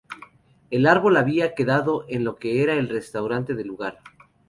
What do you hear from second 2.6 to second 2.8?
era